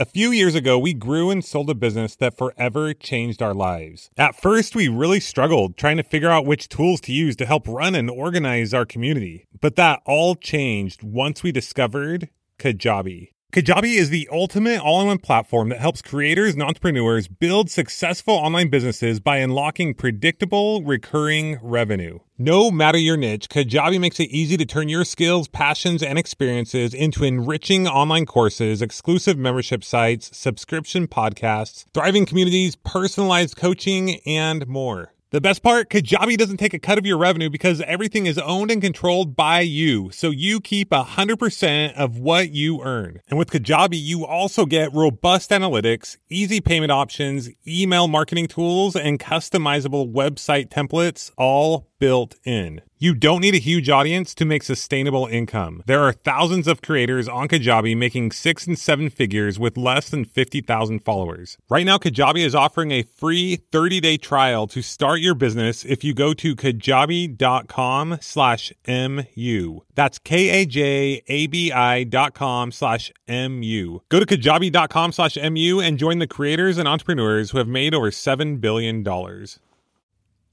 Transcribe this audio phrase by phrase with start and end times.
[0.00, 4.08] A few years ago, we grew and sold a business that forever changed our lives.
[4.16, 7.68] At first, we really struggled trying to figure out which tools to use to help
[7.68, 9.44] run and organize our community.
[9.60, 13.32] But that all changed once we discovered Kajabi.
[13.52, 18.34] Kajabi is the ultimate all in one platform that helps creators and entrepreneurs build successful
[18.34, 22.20] online businesses by unlocking predictable, recurring revenue.
[22.38, 26.94] No matter your niche, Kajabi makes it easy to turn your skills, passions, and experiences
[26.94, 35.12] into enriching online courses, exclusive membership sites, subscription podcasts, thriving communities, personalized coaching, and more.
[35.32, 38.72] The best part, Kajabi doesn't take a cut of your revenue because everything is owned
[38.72, 40.10] and controlled by you.
[40.10, 43.20] So you keep 100% of what you earn.
[43.28, 49.20] And with Kajabi, you also get robust analytics, easy payment options, email marketing tools, and
[49.20, 52.82] customizable website templates all built in.
[53.02, 55.82] You don't need a huge audience to make sustainable income.
[55.86, 60.26] There are thousands of creators on Kajabi making six and seven figures with less than
[60.26, 61.56] 50,000 followers.
[61.70, 66.12] Right now, Kajabi is offering a free 30-day trial to start your business if you
[66.12, 69.80] go to kajabi.com slash MU.
[69.94, 74.02] That's K-A-J-A-B-I dot com slash M-U.
[74.10, 78.10] Go to kajabi.com slash MU and join the creators and entrepreneurs who have made over
[78.10, 79.02] $7 billion.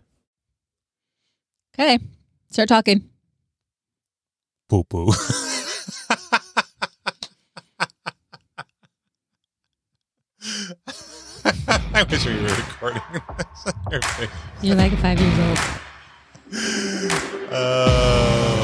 [1.73, 1.97] Okay,
[2.51, 3.09] start talking.
[4.69, 5.11] Poo poo.
[11.95, 13.01] I wish we were recording
[13.91, 14.27] this.
[14.63, 15.59] You're like five years old.
[17.51, 18.63] Oh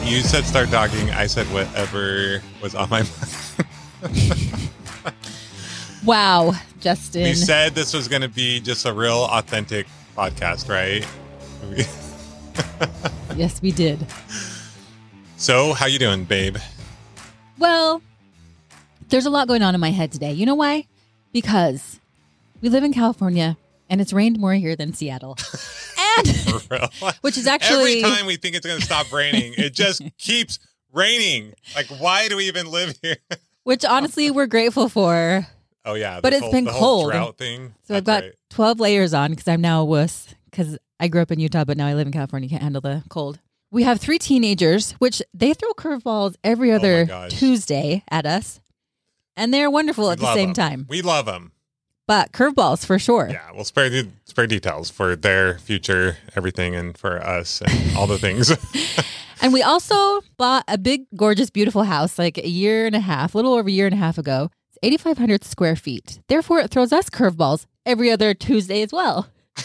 [0.00, 0.06] man!
[0.06, 1.10] You said start talking.
[1.10, 3.02] I said whatever was on my
[4.02, 4.70] mind.
[6.04, 7.24] Wow, Justin.
[7.24, 9.86] we said this was going to be just a real authentic
[10.16, 11.06] podcast, right?
[13.36, 14.06] yes, we did.
[15.36, 16.56] so, how you doing, babe?
[17.58, 18.00] Well,
[19.10, 20.32] there's a lot going on in my head today.
[20.32, 20.86] You know why?
[21.32, 22.00] Because
[22.60, 23.56] we live in California
[23.88, 25.36] and it's rained more here than Seattle.
[26.18, 26.26] And
[27.20, 30.58] which is actually every time we think it's going to stop raining, it just keeps
[30.92, 31.54] raining.
[31.76, 33.16] Like, why do we even live here?
[33.62, 35.46] which honestly we're grateful for.
[35.84, 37.12] Oh yeah, But it's whole- been the whole cold.
[37.12, 37.74] drought thing.
[37.84, 38.34] So I've got right.
[38.50, 41.76] 12 layers on because I'm now a wuss because I grew up in Utah, but
[41.76, 42.48] now I live in California.
[42.48, 43.38] Can't handle the cold.
[43.70, 47.30] We have three teenagers, which they throw curveballs every Oh other gosh.
[47.38, 48.59] Tuesday at us.
[49.36, 50.54] And they're wonderful We at the same same 'em.
[50.54, 50.86] time.
[50.88, 51.52] We love them.
[52.06, 53.28] But curveballs for sure.
[53.30, 58.06] Yeah, we'll spare the spare details for their future, everything, and for us and all
[58.06, 58.50] the things.
[59.42, 63.34] And we also bought a big, gorgeous, beautiful house like a year and a half,
[63.34, 64.50] a little over a year and a half ago.
[64.68, 66.20] It's 8,500 square feet.
[66.28, 69.28] Therefore, it throws us curveballs every other Tuesday as well.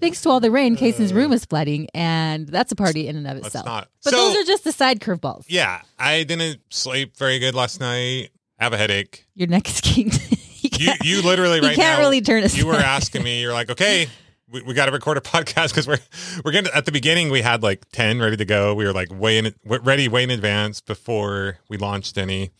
[0.00, 1.34] Thanks to all the rain, Casey's room uh.
[1.34, 3.66] is flooding, and that's a party in and of itself.
[3.66, 5.44] But so those are just the side curveballs.
[5.48, 8.30] yeah, I didn't sleep very good last night.
[8.60, 9.26] I have a headache.
[9.34, 10.10] Your neck is king.
[10.60, 11.98] you You you literally you can't now.
[11.98, 13.40] really turn you were asking me.
[13.40, 14.06] You're like, okay,
[14.50, 15.98] we, we got to record a podcast because we're
[16.44, 16.68] we're gonna.
[16.74, 18.74] At the beginning, we had like ten ready to go.
[18.74, 22.50] We were like way in ready, way in advance before we launched any.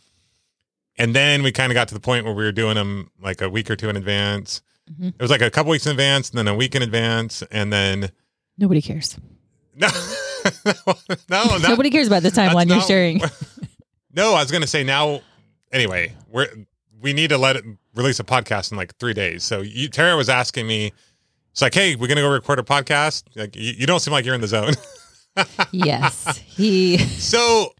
[0.98, 3.40] And then we kind of got to the point where we were doing them like
[3.40, 4.60] a week or two in advance.
[4.90, 5.08] Mhm.
[5.08, 7.72] It was like a couple weeks in advance, and then a week in advance, and
[7.72, 8.10] then
[8.58, 9.16] Nobody cares.
[9.76, 9.88] no,
[10.66, 10.72] no,
[11.30, 13.20] no, not, Nobody cares about the timeline you're not- sharing.
[14.14, 15.20] no, I was gonna say now.
[15.72, 16.48] Anyway, we're
[17.00, 17.64] we need to let it
[17.94, 19.42] release a podcast in like three days.
[19.44, 20.92] So you, Tara was asking me,
[21.52, 23.24] it's like, hey, we're gonna go record a podcast.
[23.34, 24.74] Like, you, you don't seem like you're in the zone.
[25.72, 26.38] yes.
[26.38, 27.72] He so,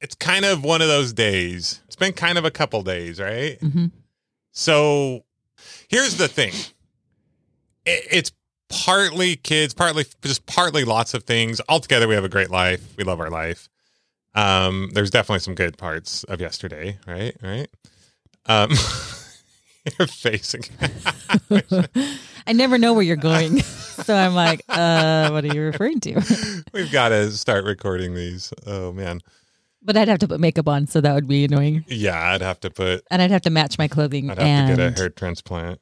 [0.00, 1.82] it's kind of one of those days.
[1.86, 3.58] It's been kind of a couple days, right?
[3.60, 3.86] hmm
[4.52, 5.24] So
[5.88, 6.52] here's the thing.
[7.84, 8.32] It, it's
[8.68, 11.60] partly kids, partly just partly lots of things.
[11.68, 12.96] Altogether, we have a great life.
[12.96, 13.68] We love our life.
[14.34, 17.36] Um, there's definitely some good parts of yesterday, right?
[17.42, 17.68] Right.
[18.46, 18.70] Um,
[19.98, 20.62] you're facing.
[22.46, 23.60] I never know where you're going.
[23.62, 26.62] so I'm like, uh, what are you referring to?
[26.72, 28.52] We've got to start recording these.
[28.66, 29.20] Oh man.
[29.82, 31.84] but I'd have to put makeup on, so that would be annoying.
[31.88, 33.04] Yeah, I'd have to put.
[33.10, 34.30] And I'd have to match my clothing.
[34.30, 35.80] I'd have and to get a hair transplant.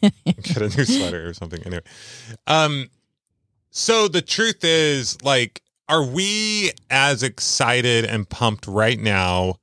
[0.00, 0.12] And,
[0.42, 1.60] get a new sweater or something.
[1.64, 1.82] Anyway,
[2.46, 2.90] um,
[3.70, 9.56] so the truth is, like, are we as excited and pumped right now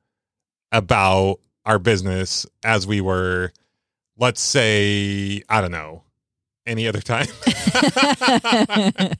[0.72, 3.51] about our business as we were,
[4.18, 6.04] let's say, I don't know,
[6.66, 7.27] any other time?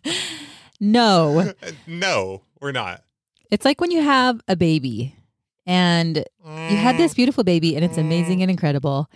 [0.80, 1.54] no,
[1.86, 3.04] no, we're not.
[3.52, 5.16] it's like when you have a baby
[5.66, 7.18] and you had this mm.
[7.18, 8.44] beautiful baby and it's amazing mm.
[8.44, 9.10] and incredible.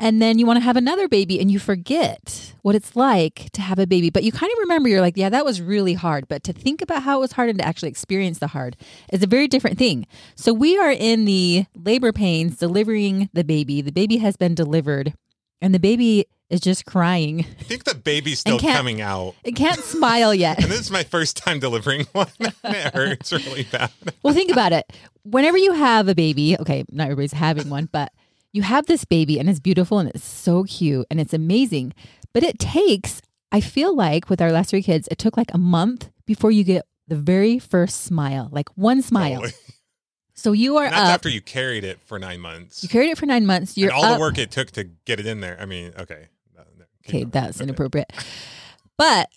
[0.00, 3.60] And then you want to have another baby and you forget what it's like to
[3.60, 4.10] have a baby.
[4.10, 6.28] But you kind of remember, you're like, yeah, that was really hard.
[6.28, 8.76] But to think about how it was hard and to actually experience the hard
[9.12, 10.06] is a very different thing.
[10.36, 13.82] So we are in the labor pains delivering the baby.
[13.82, 15.14] The baby has been delivered
[15.60, 17.40] and the baby is just crying.
[17.58, 19.34] I think the baby's still coming out.
[19.44, 20.58] It can't smile yet.
[20.62, 22.28] And this is my first time delivering one.
[22.38, 23.90] it hurts really bad.
[24.22, 24.90] Well, think about it.
[25.24, 28.12] Whenever you have a baby, okay, not everybody's having one, but
[28.58, 31.94] you have this baby and it's beautiful and it's so cute and it's amazing.
[32.34, 33.22] But it takes,
[33.52, 36.64] I feel like with our last three kids, it took like a month before you
[36.64, 39.44] get the very first smile, like one smile.
[40.34, 41.14] So you are And that's up.
[41.14, 42.82] after you carried it for nine months.
[42.82, 43.76] you carried it for nine months.
[43.78, 44.14] You're and all up.
[44.16, 45.56] the work it took to get it in there.
[45.60, 46.26] I mean, okay.
[46.56, 47.64] No, no, keep Okay, that's Okay.
[47.64, 48.12] inappropriate.
[48.96, 49.30] But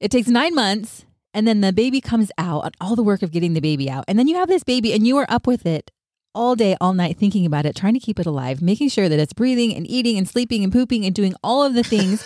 [0.00, 1.04] it takes nine months,
[1.34, 4.04] and then the baby comes out, and all the work of getting the baby out.
[4.08, 5.90] And then you have this baby, and you are up with it
[6.36, 9.18] all day, all night, thinking about it, trying to keep it alive, making sure that
[9.18, 12.22] it's breathing and eating and sleeping and pooping and doing all of the things.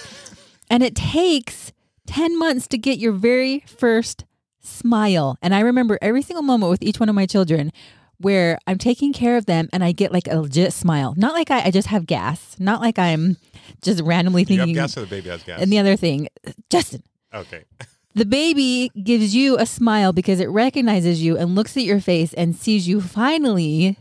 [0.70, 1.72] and it takes
[2.06, 4.24] 10 months to get your very first
[4.60, 5.38] smile.
[5.40, 7.72] And I remember every single moment with each one of my children
[8.18, 11.14] where I'm taking care of them and I get like a legit smile.
[11.16, 13.36] Not like I, I just have gas, not like I'm
[13.80, 14.82] just randomly Do you have thinking.
[14.82, 15.60] gas or the baby has gas?
[15.62, 16.28] And the other thing,
[16.68, 17.02] Justin,
[17.32, 17.64] okay.
[18.14, 22.32] the baby gives you a smile because it recognizes you and looks at your face
[22.34, 23.96] and sees you finally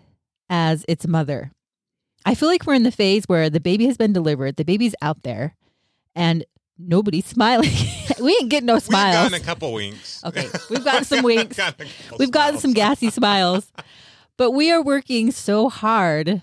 [0.49, 1.51] as its mother.
[2.25, 4.95] I feel like we're in the phase where the baby has been delivered, the baby's
[5.01, 5.55] out there,
[6.15, 6.43] and
[6.77, 7.69] nobody's smiling.
[8.21, 9.15] we ain't getting no smiles.
[9.15, 10.23] We've gotten a couple winks.
[10.23, 11.57] Okay, we've gotten some winks.
[11.57, 11.85] Couple
[12.17, 13.71] We've gotten some gassy smiles,
[14.37, 16.41] but we are working so hard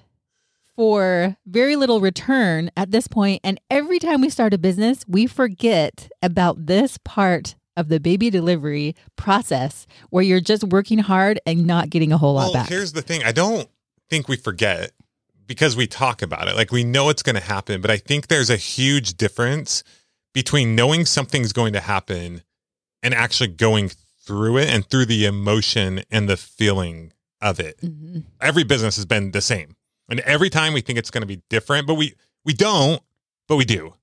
[0.77, 3.41] for very little return at this point.
[3.43, 8.31] And every time we start a business, we forget about this part of the baby
[8.31, 12.69] delivery process where you're just working hard and not getting a whole lot Well, back.
[12.69, 13.23] here's the thing.
[13.25, 13.69] I don't
[14.09, 14.93] think we forget
[15.47, 16.57] because we talk about it.
[16.57, 19.83] Like we know it's going to happen, but I think there's a huge difference
[20.33, 22.43] between knowing something's going to happen
[23.03, 23.91] and actually going
[24.25, 27.79] through it and through the emotion and the feeling of it.
[27.83, 28.25] Mhm.
[28.41, 29.76] Every business has been the same.
[30.09, 32.15] And every time we think it's going to be different, but we
[32.45, 33.03] we don't,
[33.49, 33.95] but we do.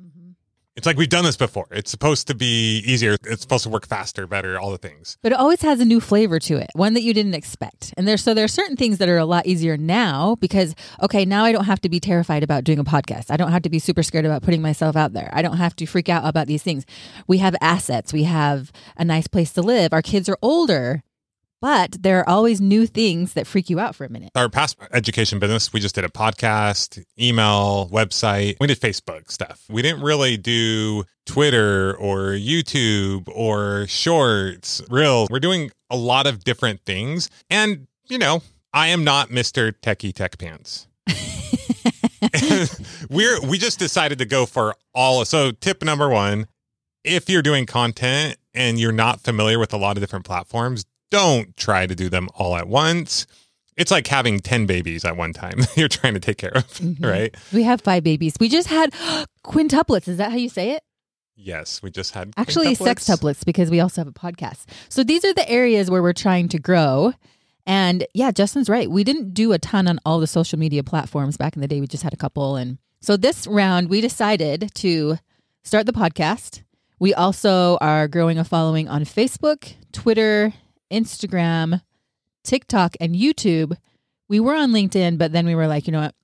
[0.00, 0.34] Mhm.
[0.76, 1.66] It's like we've done this before.
[1.72, 3.16] It's supposed to be easier.
[3.24, 5.18] It's supposed to work faster, better, all the things.
[5.20, 7.92] But it always has a new flavor to it, one that you didn't expect.
[7.96, 11.24] And there's so there are certain things that are a lot easier now because okay,
[11.24, 13.32] now I don't have to be terrified about doing a podcast.
[13.32, 15.30] I don't have to be super scared about putting myself out there.
[15.32, 16.86] I don't have to freak out about these things.
[17.26, 19.92] We have assets, we have a nice place to live.
[19.92, 21.02] Our kids are older,
[21.60, 24.30] but there are always new things that freak you out for a minute.
[24.34, 28.56] Our past education business, we just did a podcast, email, website.
[28.60, 29.64] We did Facebook stuff.
[29.68, 35.28] We didn't really do Twitter or YouTube or shorts, reels.
[35.30, 37.30] We're doing a lot of different things.
[37.50, 39.72] And, you know, I am not Mr.
[39.82, 40.86] Techie Tech Pants.
[43.10, 46.46] We're we just decided to go for all so tip number one,
[47.04, 51.56] if you're doing content and you're not familiar with a lot of different platforms, don't
[51.56, 53.26] try to do them all at once.
[53.76, 57.04] It's like having 10 babies at one time you're trying to take care of, Mhm.
[57.04, 57.34] right?
[57.52, 58.34] We have five babies.
[58.40, 58.92] We just had
[59.44, 60.08] quintuplets.
[60.08, 60.82] Is that how you say it?
[61.36, 64.64] Yes, we just had Actually, sextuplets because we also have a podcast.
[64.88, 67.12] So these are the areas where we're trying to grow.
[67.64, 68.90] And yeah, Justin's right.
[68.90, 71.80] We didn't do a ton on all the social media platforms back in the day.
[71.80, 72.56] We just had a couple.
[72.56, 75.18] And so this round, we decided to
[75.62, 76.62] start the podcast.
[76.98, 80.52] We also are growing a following on Facebook, Twitter,
[80.90, 81.80] Instagram,
[82.44, 83.76] TikTok, and YouTube.
[84.28, 86.14] We were on LinkedIn, but then we were like, you know what?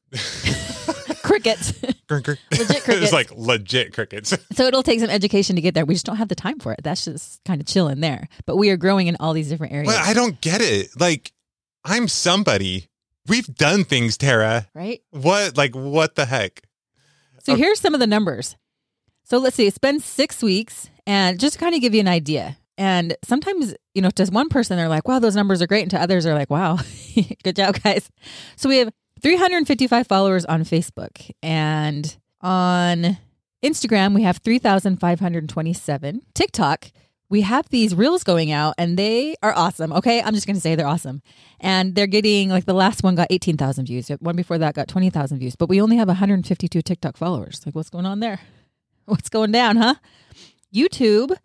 [1.22, 1.72] Crickets.
[1.82, 3.02] Legit crickets.
[3.04, 4.36] it's like legit crickets.
[4.52, 5.84] So it'll take some education to get there.
[5.84, 6.80] We just don't have the time for it.
[6.82, 8.28] That's just kind of chilling there.
[8.46, 9.92] But we are growing in all these different areas.
[9.92, 10.88] But I don't get it.
[11.00, 11.32] Like,
[11.84, 12.88] I'm somebody.
[13.26, 14.68] We've done things, Tara.
[14.74, 15.00] right?
[15.10, 15.56] What?
[15.56, 16.62] Like, what the heck?
[17.42, 17.62] So Okay.
[17.62, 18.56] here's some of the numbers.
[19.24, 22.08] So let's see, it's been six weeks, and just to kind of give you an
[22.08, 22.58] idea.
[22.76, 25.82] And sometimes, you know, to one person, they're like, wow, those numbers are great.
[25.82, 26.78] And to others, they're like, wow,
[27.44, 28.10] good job, guys.
[28.56, 31.30] So we have 355 followers on Facebook.
[31.42, 33.18] And on
[33.64, 36.22] Instagram, we have 3,527.
[36.34, 36.90] TikTok,
[37.30, 39.92] we have these reels going out and they are awesome.
[39.92, 40.20] Okay.
[40.20, 41.22] I'm just going to say they're awesome.
[41.60, 44.08] And they're getting, like, the last one got 18,000 views.
[44.20, 47.62] One before that got 20,000 views, but we only have 152 TikTok followers.
[47.64, 48.40] Like, what's going on there?
[49.06, 49.96] What's going down, huh?
[50.74, 51.36] YouTube,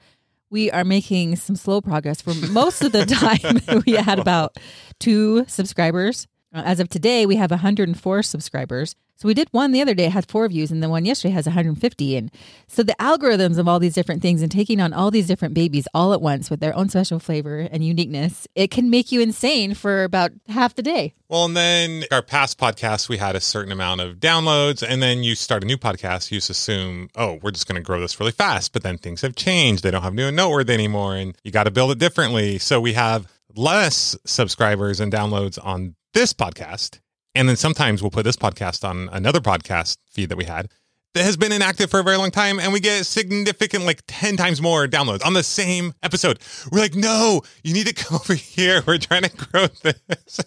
[0.50, 2.22] we are making some slow progress.
[2.22, 3.06] For most of the
[3.68, 4.58] time, we had about
[5.00, 6.27] two subscribers.
[6.53, 8.96] Uh, As of today, we have 104 subscribers.
[9.18, 11.46] So we did one the other day, had four views, and the one yesterday has
[11.46, 12.15] 150.
[12.15, 12.32] And
[12.68, 15.88] so the algorithms of all these different things and taking on all these different babies
[15.94, 19.74] all at once with their own special flavor and uniqueness, it can make you insane
[19.74, 21.13] for about half the day.
[21.27, 25.22] Well, and then our past podcasts, we had a certain amount of downloads, and then
[25.22, 28.20] you start a new podcast, you just assume, oh, we're just going to grow this
[28.22, 28.72] really fast.
[28.72, 31.65] But then things have changed; they don't have new and noteworthy anymore, and you got
[31.65, 32.58] to build it differently.
[32.58, 37.00] So we have less subscribers and downloads on this podcast,
[37.36, 40.70] and then sometimes we'll put this podcast on another podcast feed that we had
[41.16, 44.38] that has been inactive for a very long time, and we get significant, like ten
[44.38, 46.39] times more downloads on the same episode.
[46.72, 48.84] We're like, no, you need to come over here.
[48.86, 50.39] We're trying to grow this.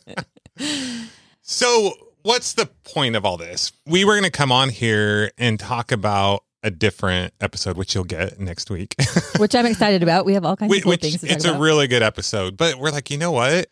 [1.45, 1.92] So,
[2.23, 3.73] what's the point of all this?
[3.85, 8.04] We were going to come on here and talk about a different episode, which you'll
[8.04, 8.95] get next week.
[9.38, 10.25] Which I'm excited about.
[10.25, 11.61] We have all kinds of cool which things to talk it's a about.
[11.61, 12.57] really good episode.
[12.57, 13.66] But we're like, you know what?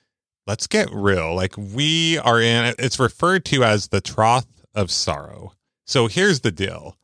[0.50, 1.34] Let's get real.
[1.36, 2.74] Like we are in.
[2.78, 5.52] It's referred to as the trough of sorrow.
[5.86, 6.96] So here's the deal: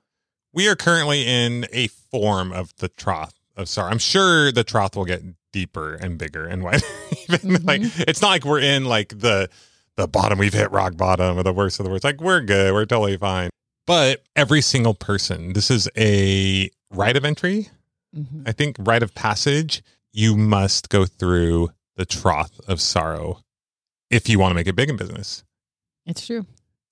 [0.53, 3.91] we are currently in a form of the trough of sorrow.
[3.93, 5.23] I'm sure the trough will get
[5.53, 6.85] deeper and bigger and wider.
[7.29, 7.65] Even Mhm.
[7.67, 9.49] like it's not like we're in like the
[9.97, 10.39] the bottom.
[10.39, 12.03] We've hit rock bottom or the worst of the worst.
[12.03, 12.73] Like we're good.
[12.75, 13.51] We're totally fine.
[13.87, 17.69] But every single person, this is a rite of entry.
[18.15, 18.43] Mhm.
[18.49, 23.41] I think rite of passage, you must go through the trough of sorrow
[24.11, 25.45] if you want to make it big in business.
[26.07, 26.47] It's true.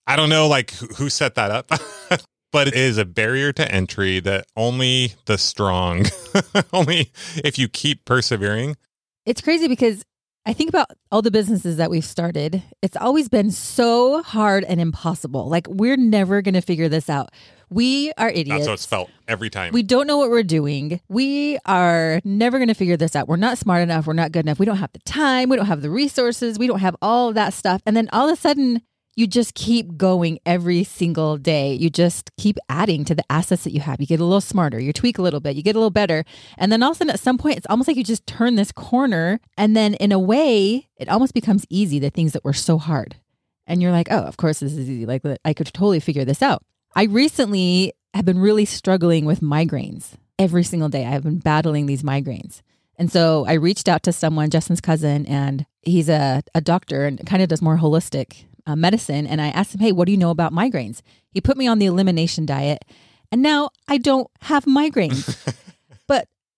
[0.06, 1.70] I don't know like who who set that up,
[2.52, 6.06] but it is a barrier to entry that only the strong,
[6.72, 8.76] only if you keep persevering.
[9.24, 10.04] It's crazy because
[10.46, 12.62] I think about all the businesses that we've started.
[12.82, 15.48] It's always been so hard and impossible.
[15.48, 17.30] Like we're never going to figure this out.
[17.74, 18.50] We are idiots.
[18.50, 19.72] That's how it's felt every time.
[19.72, 21.00] We don't know what we're doing.
[21.08, 23.26] We are never going to figure this out.
[23.26, 24.06] We're not smart enough.
[24.06, 24.60] We're not good enough.
[24.60, 25.48] We don't have the time.
[25.48, 26.56] We don't have the resources.
[26.56, 27.82] We don't have all of that stuff.
[27.84, 28.80] And then all of a sudden,
[29.16, 31.74] you just keep going every single day.
[31.74, 34.00] You just keep adding to the assets that you have.
[34.00, 36.24] You get a little smarter, you tweak a little bit, you get a little better.
[36.56, 38.54] And then all of a sudden, at some point, it's almost like you just turn
[38.54, 39.40] this corner.
[39.58, 43.16] And then in a way, it almost becomes easy, the things that were so hard.
[43.66, 45.06] And you're like, oh, of course, this is easy.
[45.06, 46.62] Like, I could totally figure this out.
[46.96, 51.04] I recently have been really struggling with migraines every single day.
[51.04, 52.62] I have been battling these migraines.
[52.96, 57.24] And so I reached out to someone, Justin's cousin, and he's a, a doctor and
[57.26, 59.26] kind of does more holistic uh, medicine.
[59.26, 61.02] And I asked him, hey, what do you know about migraines?
[61.30, 62.84] He put me on the elimination diet.
[63.32, 65.36] And now I don't have migraines.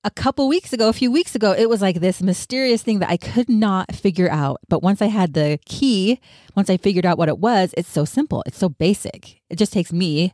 [0.06, 3.10] a couple weeks ago, a few weeks ago, it was like this mysterious thing that
[3.10, 4.60] I could not figure out.
[4.68, 6.20] But once I had the key,
[6.54, 8.44] once I figured out what it was, it's so simple.
[8.46, 9.42] It's so basic.
[9.50, 10.32] It just takes me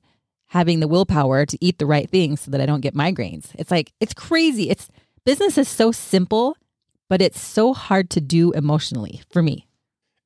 [0.48, 3.46] having the willpower to eat the right things so that I don't get migraines.
[3.54, 4.68] It's like, it's crazy.
[4.68, 4.90] It's
[5.24, 6.54] business is so simple,
[7.08, 9.66] but it's so hard to do emotionally for me.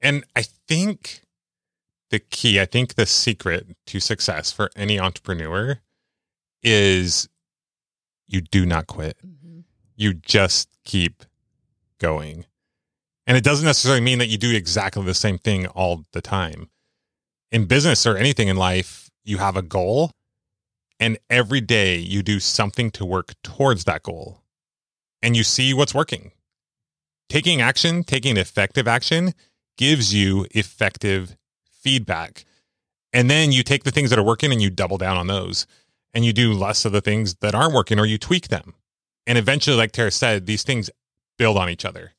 [0.03, 1.21] And I think
[2.11, 5.79] the key, I think the secret to success for any entrepreneur
[6.65, 7.29] is
[8.27, 9.17] you do not quit.
[9.27, 9.61] Mm-hmm.
[9.97, 11.25] You just keep
[11.99, 12.47] going.
[13.27, 16.71] And it doesn't necessarily mean that you do exactly the same thing all the time.
[17.51, 20.13] In business or anything in life, you have a goal,
[21.01, 24.43] and every day you do something to work towards that goal.
[25.23, 26.33] And you see what's working.
[27.29, 29.33] Taking action, taking effective action
[29.77, 31.37] gives you effective
[31.71, 32.45] feedback.
[33.13, 35.67] And then you take the things that are working and you double down on those.
[36.17, 38.73] And you do less of the things that aren't working or you tweak them.
[39.27, 40.89] And eventually, like Tara said, these things
[41.37, 42.15] build on each other.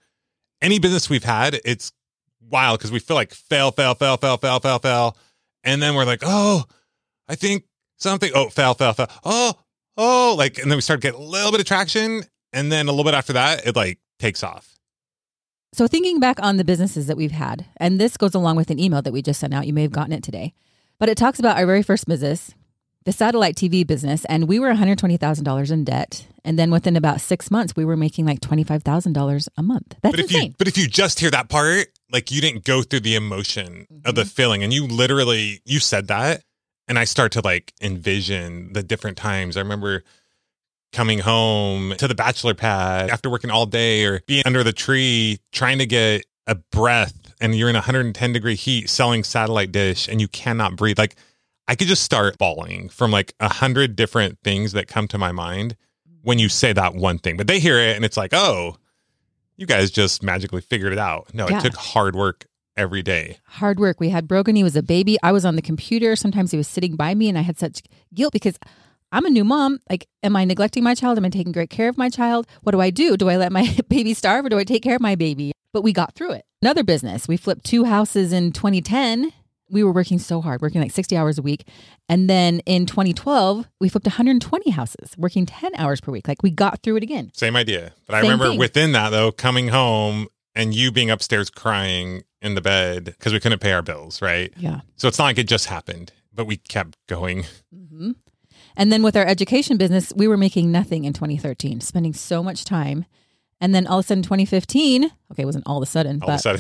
[0.62, 1.92] Any business we've had, it's
[2.40, 5.18] wild because we feel like fail, fail, fail, fail, fail, fail, fail.
[5.64, 6.66] And then we're like, oh,
[7.28, 7.64] I think
[7.98, 9.08] something, oh, fail, fail, fail.
[9.26, 9.56] Oh,
[9.98, 12.22] oh, like, and then we start to get a little bit of traction.
[12.54, 14.78] And then a little bit after that, it like takes off.
[15.74, 18.78] So, thinking back on the businesses that we've had, and this goes along with an
[18.80, 20.54] email that we just sent out, you may have gotten it today,
[21.00, 22.54] but it talks about our very first business,
[23.08, 26.28] the satellite TV business, and we were $120,000 in debt.
[26.44, 29.96] And then within about six months, we were making like $25,000 a month.
[30.02, 30.50] That's but if insane.
[30.50, 33.88] you but if you just hear that part, like you didn't go through the emotion
[34.04, 34.32] of the Mhm.
[34.32, 36.44] feeling, and you literally you said that,
[36.90, 39.56] and I start to like envision the different times.
[39.56, 40.04] I remember
[40.92, 45.38] coming home to the bachelor pad after working all day or being under the tree
[45.54, 50.20] trying to get a breath and you're in 110 degree heat selling satellite dish and
[50.20, 51.16] you cannot breathe like
[51.68, 55.32] i could just start bawling from like a hundred different things that come to my
[55.32, 55.76] mind
[56.22, 58.76] when you say that one thing but they hear it and it's like oh
[59.56, 61.60] you guys just magically figured it out no Yeah.
[61.60, 62.46] it took hard work
[62.76, 64.00] every day hard work.
[64.00, 64.56] We had Brogan.
[64.56, 65.18] He was a baby.
[65.24, 66.16] I was on the computer.
[66.16, 67.82] Sometimes he was sitting by me, and I had such
[68.14, 68.60] guilt because
[69.12, 69.80] I'm a new mom.
[69.90, 71.18] Like, am I neglecting my child?
[71.18, 72.46] Am I taking great care of my child?
[72.62, 73.18] What do I do?
[73.18, 75.54] Do I let my baby starve or do I take care of my baby?
[75.74, 76.46] But we got through it.
[76.62, 77.28] Another business.
[77.28, 79.32] We flipped two houses in 2010.
[79.70, 81.68] We were working so hard, working like 60 hours a week.
[82.10, 86.28] And then in 2012, we flipped 120 houses, working 10 hours per week.
[86.28, 87.32] Like we got through it again.
[87.34, 88.60] same idea but i remember thing.
[88.60, 93.40] within that though coming home and you being upstairs crying in the bed because we
[93.40, 94.82] couldn't pay our bills right Yeah.
[94.96, 97.44] so it's not like it just happened but we kept going
[97.74, 98.12] hmm
[98.78, 102.64] And then with our education business, we were making nothing in 2013, spending so much
[102.64, 103.06] time.
[103.60, 106.30] And then all of a sudden, 2015, okay, it wasn't all of a sudden, all
[106.30, 106.60] of but a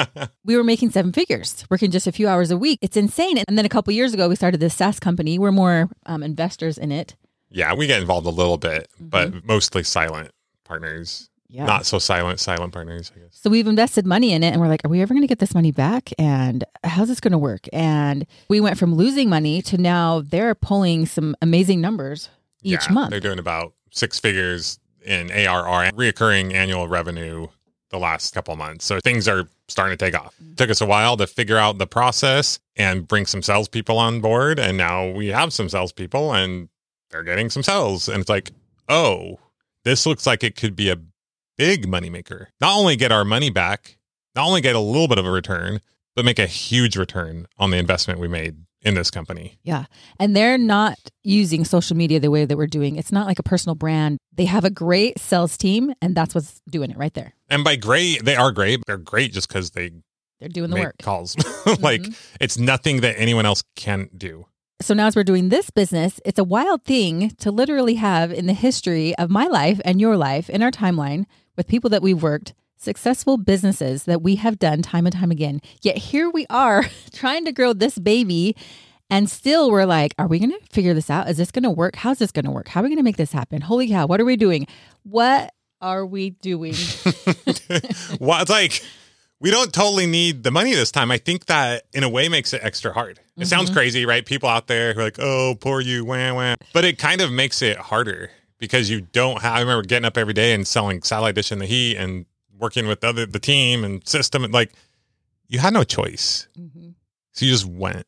[0.00, 2.78] sudden we were making seven figures, working just a few hours a week.
[2.82, 3.38] It's insane.
[3.46, 5.38] And then a couple years ago, we started this SaaS company.
[5.38, 7.14] We're more um, investors in it.
[7.50, 9.08] Yeah, we get involved a little bit, Mm-hmm.
[9.08, 10.32] but mostly silent
[10.64, 11.30] partners.
[11.50, 11.64] Yeah.
[11.64, 13.38] Not so silent, silent partners, I guess.
[13.40, 15.38] So we've invested money in it and we're like, are we ever going to get
[15.38, 16.10] this money back?
[16.18, 17.66] And how's this going to work?
[17.72, 22.28] And we went from losing money to now they're pulling some amazing numbers
[22.62, 23.10] each yeah, month.
[23.12, 27.48] They're doing about six figures in ARR, reoccurring annual revenue
[27.90, 28.84] the last couple of months.
[28.84, 30.34] So things are starting to take off.
[30.36, 30.54] Mm-hmm.
[30.54, 34.58] took us a while to figure out the process and bring some salespeople on board.
[34.58, 36.68] And now we have some salespeople and
[37.10, 38.08] they're getting some sales.
[38.08, 38.50] And it's like,
[38.88, 39.38] oh,
[39.84, 40.98] this looks like it could be a
[41.56, 42.48] big moneymaker.
[42.60, 43.96] Not only get our money back,
[44.34, 45.80] not only get a little bit of a return,
[46.14, 49.58] but make a huge return on the investment we made in this company.
[49.62, 49.84] Yeah.
[50.20, 52.96] And they're not using social media the way that we're doing.
[52.96, 54.18] It's not like a personal brand.
[54.32, 57.34] They have a great sales team, and that's what's doing it right there.
[57.50, 58.80] And by great, they are great.
[58.86, 59.90] They're great just because they
[60.40, 60.94] They're doing the work.
[61.02, 61.34] calls.
[61.80, 62.16] like Mhm.
[62.40, 64.46] it's nothing that anyone else can do.
[64.80, 68.46] So now, as we're doing this business, it's a wild thing to literally have in
[68.46, 71.24] the history of my life and your life in our timeline
[71.56, 75.60] with people that we've worked, successful businesses that we have done time and time again.
[75.82, 78.56] Yet here we are trying to grow this baby.
[79.10, 81.28] And still, we're like, are we going to figure this out?
[81.28, 81.96] Is this going to work?
[81.96, 82.68] How's this going to work?
[82.68, 83.62] How are we going to make this happen?
[83.62, 84.66] Holy cow, what are we doing?
[85.02, 86.74] What are we doing?
[88.20, 88.82] well, it's like
[89.40, 91.10] we don't totally need the money this time.
[91.10, 93.18] I think that in a way makes it extra hard.
[93.18, 93.44] It mm-hmm.
[93.44, 94.24] sounds crazy, right?
[94.24, 96.56] People out there who are like, "Oh, poor you," wah wah.
[96.72, 99.54] But it kind of makes it harder because you don't have.
[99.54, 102.26] I remember getting up every day and selling satellite dish in the heat and
[102.58, 104.44] working with other the team and system.
[104.44, 104.72] and Like
[105.48, 106.94] you had no choice, Mhm.
[107.32, 108.06] so you just went.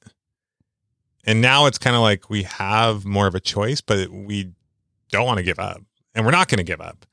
[1.24, 4.50] And now it's kind of like we have more of a choice, but we
[5.10, 5.82] don't want to give up,
[6.14, 7.06] and we're not going to give up.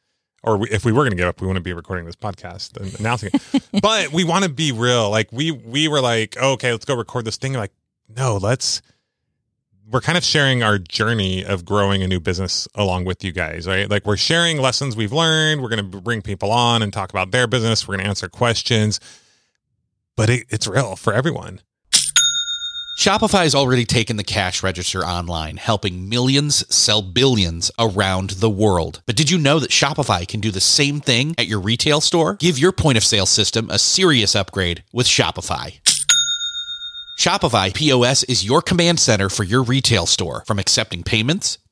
[0.43, 2.77] Or we, if we were going to give up, we wouldn't be recording this podcast
[2.77, 3.63] and announcing it.
[3.81, 5.09] but we want to be real.
[5.09, 7.53] Like we we were like, oh, okay, let's go record this thing.
[7.53, 7.71] Like,
[8.15, 8.81] no, let's.
[9.89, 13.67] We're kind of sharing our journey of growing a new business along with you guys,
[13.67, 13.89] right?
[13.89, 15.61] Like we're sharing lessons we've learned.
[15.61, 17.87] We're going to bring people on and talk about their business.
[17.87, 18.99] We're going to answer questions,
[20.17, 21.61] but it, it's real for everyone.
[22.99, 29.03] Shopify has already taken the cash register online, helping millions sell billions around the world.
[29.05, 32.33] But did you know that Shopify can do the same thing at your retail store?
[32.33, 35.79] Give your point of sale system a serious upgrade with Shopify.
[37.17, 40.43] Shopify POS is your command center for your retail store.
[40.45, 41.57] From accepting payments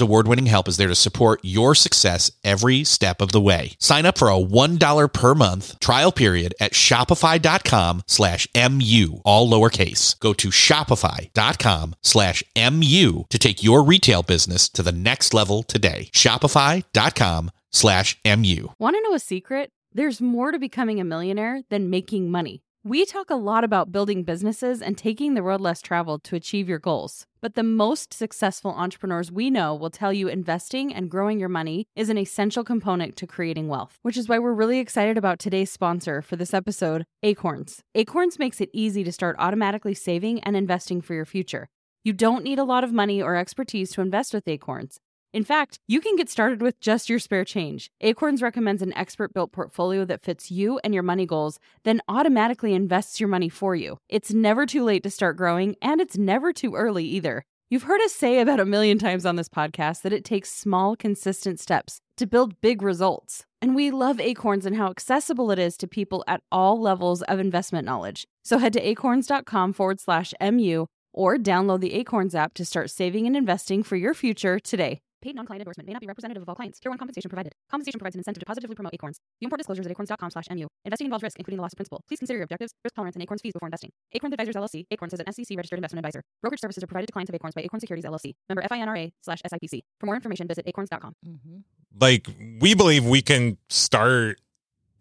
[0.00, 3.72] award winning help is there to support your success every step of the way.
[3.78, 10.18] Sign up for a $1 per month trial period at shopify.com slash MU, all lowercase.
[10.20, 16.08] Go to shopify.com slash MU to take your retail business to the next level today.
[16.12, 18.68] Shopify.com slash MU.
[18.78, 19.70] Want to know a secret?
[19.92, 22.62] There's more to becoming a millionaire than making money.
[22.82, 26.66] We talk a lot about building businesses and taking the road less traveled to achieve
[26.66, 27.26] your goals.
[27.42, 31.86] But the most successful entrepreneurs we know will tell you investing and growing your money
[31.94, 35.70] is an essential component to creating wealth, which is why we're really excited about today's
[35.70, 37.82] sponsor for this episode, Acorns.
[37.94, 41.68] Acorns makes it easy to start automatically saving and investing for your future.
[42.02, 45.00] You don't need a lot of money or expertise to invest with Acorns.
[45.32, 47.88] In fact, you can get started with just your spare change.
[48.00, 52.74] Acorns recommends an expert built portfolio that fits you and your money goals, then automatically
[52.74, 53.98] invests your money for you.
[54.08, 57.44] It's never too late to start growing, and it's never too early either.
[57.68, 60.96] You've heard us say about a million times on this podcast that it takes small,
[60.96, 63.44] consistent steps to build big results.
[63.62, 67.38] And we love Acorns and how accessible it is to people at all levels of
[67.38, 68.26] investment knowledge.
[68.42, 73.28] So head to acorns.com forward slash MU or download the Acorns app to start saving
[73.28, 75.00] and investing for your future today.
[75.22, 76.80] Paid non-client endorsement may not be representative of all clients.
[76.80, 77.52] Tier 1 compensation provided.
[77.70, 79.18] Compensation provides an incentive to positively promote Acorns.
[79.40, 80.66] View important disclosures at acorns.com slash MU.
[80.84, 82.02] Investing involves risk, including the loss of principal.
[82.08, 83.90] Please consider your objectives, risk tolerance, and Acorns fees before investing.
[84.14, 84.86] Acorns Advisors LLC.
[84.90, 86.22] Acorns is an SEC-registered investment advisor.
[86.42, 88.32] Brokerage services are provided to clients of Acorns by Acorns Securities LLC.
[88.48, 89.80] Member FINRA slash SIPC.
[89.98, 91.14] For more information, visit acorns.com.
[91.26, 91.56] Mm-hmm.
[92.00, 92.28] Like,
[92.60, 94.40] we believe we can start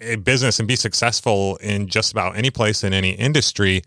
[0.01, 3.83] a business and be successful in just about any place in any industry.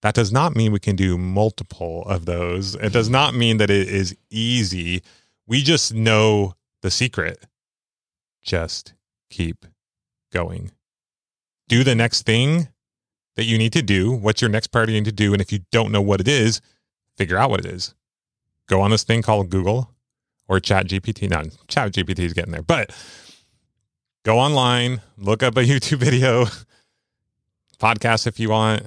[0.00, 2.74] That does not mean we can do multiple of those.
[2.74, 3.12] It does mm-hmm.
[3.12, 5.02] not mean that it is easy.
[5.46, 7.44] We just know the secret.
[8.42, 8.94] Just
[9.30, 9.66] keep
[10.32, 10.72] going.
[11.68, 12.68] Do the next thing
[13.36, 14.12] that you need to do.
[14.12, 15.32] What's your next priority you need to do?
[15.32, 16.60] And if you don't know what it is,
[17.16, 17.94] figure out what it is.
[18.68, 19.90] Go on this thing called Google
[20.48, 21.30] or Chat GPT.
[21.30, 22.94] No, Chat GPT is getting there, but
[24.24, 26.46] go online, look up a YouTube video,
[27.78, 28.86] podcast if you want,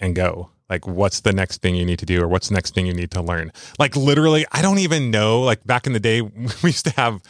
[0.00, 0.50] and go.
[0.70, 2.94] Like, what's the next thing you need to do, or what's the next thing you
[2.94, 3.52] need to learn?
[3.78, 5.40] Like, literally, I don't even know.
[5.40, 7.22] Like, back in the day, we used to have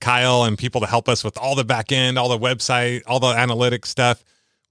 [0.00, 3.20] Kyle and people to help us with all the back end, all the website, all
[3.20, 4.24] the analytics stuff.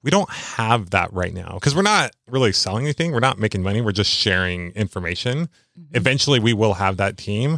[0.03, 3.11] We don't have that right now because we're not really selling anything.
[3.11, 3.81] We're not making money.
[3.81, 5.49] We're just sharing information.
[5.77, 5.95] Mm-hmm.
[5.95, 7.57] Eventually, we will have that team.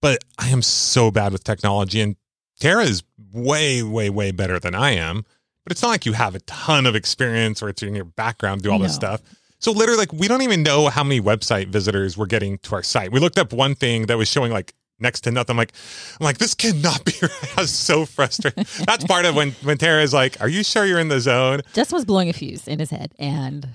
[0.00, 2.16] But I am so bad with technology, and
[2.60, 3.02] Tara is
[3.32, 5.24] way, way, way better than I am.
[5.64, 8.62] But it's not like you have a ton of experience or it's in your background
[8.62, 9.22] to do all this stuff.
[9.62, 12.82] So literally, like we don't even know how many website visitors we're getting to our
[12.82, 13.12] site.
[13.12, 15.54] We looked up one thing that was showing like next to nothing.
[15.54, 15.72] I'm like,
[16.20, 17.58] I'm like, this cannot be right.
[17.58, 18.66] I was so frustrated.
[18.86, 21.60] That's part of when when Tara is like, "Are you sure you're in the zone?"
[21.74, 23.68] Justin was blowing a fuse in his head, and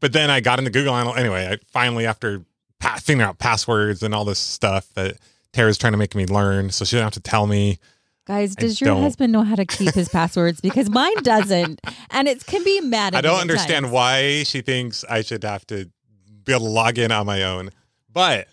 [0.00, 1.18] But then I got into Google Analytics.
[1.18, 2.42] Anyway, I finally, after
[2.80, 5.18] pa- figuring out passwords and all this stuff that
[5.52, 7.78] Tara's trying to make me learn, so she doesn't have to tell me.
[8.28, 9.02] Guys, I does your don't.
[9.02, 10.60] husband know how to keep his passwords?
[10.60, 13.16] Because mine doesn't, and it can be mad.
[13.16, 13.92] I don't understand times.
[13.92, 15.90] why she thinks I should have to
[16.44, 17.70] be able to log in on my own.
[18.12, 18.46] But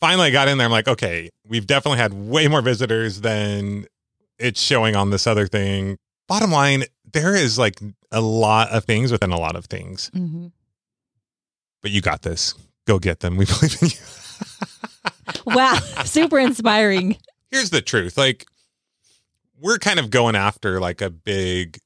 [0.00, 0.66] finally, I got in there.
[0.66, 3.86] I'm like, okay, we've definitely had way more visitors than
[4.38, 5.96] it's showing on this other thing.
[6.28, 7.80] Bottom line, there is like
[8.12, 10.52] a lot of things within a lot of things, Mhm.
[11.82, 12.54] but you got this.
[12.86, 13.36] Go get them.
[13.36, 13.96] We believe in you.
[15.46, 17.16] Wow, super inspiring.
[17.50, 18.44] here's the truth like
[19.60, 21.78] we're kind of going after like a big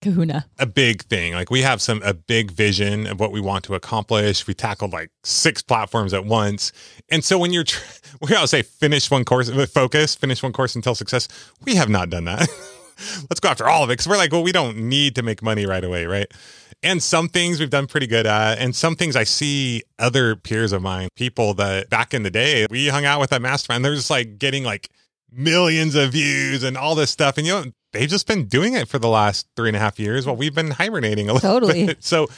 [0.00, 0.46] Kahuna.
[0.58, 1.32] a big thing.
[1.32, 4.46] Like we have some a big vision of what we want to accomplish.
[4.46, 6.72] We tackled like six platforms at once.
[7.08, 7.84] And so when you're tr-
[8.20, 11.28] we always say finish one course uh, focus finish one course until success.
[11.64, 12.48] We have not done that.
[13.30, 15.42] Let's go after all of it because we're like well we don't need to make
[15.42, 16.30] money right away right?
[16.84, 20.72] And some things we've done pretty good at and some things i see other peers
[20.72, 23.94] of mine people that back in the day we hung out with that mastermind they're
[23.94, 24.90] just like getting like
[25.32, 28.88] millions of views and all this stuff and you know they've just been doing it
[28.88, 31.86] for the last three and a half years while we've been hibernating a little Totally.
[31.86, 32.28] bit so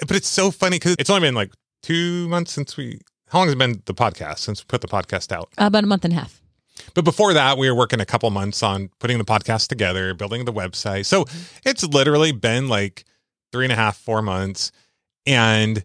[0.00, 3.48] but it's so funny because it's only been like two months since we how long
[3.48, 6.04] has it been the podcast since we put the podcast out uh, About a month
[6.04, 6.42] and a half.
[6.94, 10.44] but before that, we were working a couple months on putting the podcast together, building
[10.44, 11.06] the website.
[11.06, 11.68] So mm-hmm.
[11.68, 13.04] it's literally been like
[13.50, 14.70] three and a half, four months.
[15.24, 15.84] And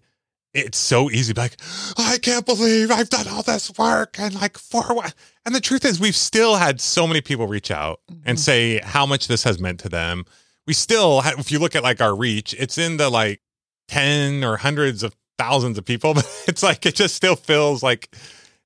[0.57, 1.57] it's so easy to be like,
[1.97, 4.85] I can't believe I've done all this work and like four.
[4.89, 5.09] wa-"
[5.45, 8.35] And the truth is, we've still had so many people reach out and mm-hmm.
[8.37, 10.25] say how much this has meant to them.
[10.65, 13.41] We still, ha- if you look at like our reach, it's in the like
[13.87, 16.13] 10 or hundreds of thousands of people.
[16.15, 18.15] But it's like, it just still feels like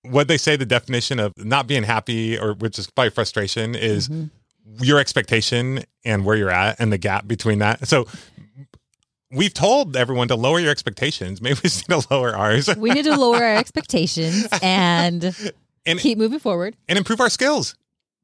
[0.03, 4.09] what they say the definition of not being happy or which is by frustration is
[4.09, 4.83] mm-hmm.
[4.83, 7.87] your expectation and where you're at and the gap between that.
[7.87, 8.07] So
[9.31, 11.41] we've told everyone to lower your expectations.
[11.41, 15.51] Maybe we just need to lower ours We need to lower our expectations and,
[15.85, 16.75] And- keep moving forward.
[16.87, 17.75] and improve our skills.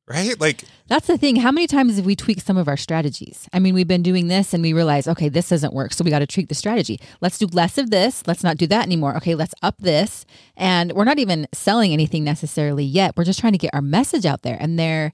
[0.10, 0.40] Right?
[0.40, 1.36] Like That's the thing.
[1.36, 3.50] How many times have we tweaked some of our strategies?
[3.52, 5.92] I mean, we've been doing this and we realize, okay, this doesn't work.
[5.92, 6.98] So we got to tweak the strategy.
[7.20, 8.26] Let's do less of this.
[8.26, 9.18] Let's not do that anymore.
[9.18, 10.26] Okay, let's up this.
[10.56, 13.18] And we're not even selling anything necessarily yet.
[13.18, 14.56] We're just trying to get our message out there.
[14.62, 15.12] And there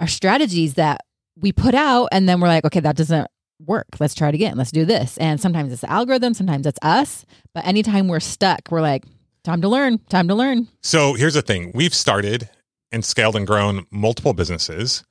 [0.00, 1.02] are strategies that
[1.36, 3.86] we put out and then we're like, okay, that doesn't work.
[4.00, 4.56] Let's try it again.
[4.56, 5.16] Let's do this.
[5.18, 7.24] And sometimes it's the algorithm, sometimes it's us.
[7.54, 9.04] But anytime we're stuck, we're like,
[9.44, 10.68] time to learn, time to learn.
[10.82, 12.48] So here's the thing we've started
[12.90, 15.04] and scaled and grown multiple businesses.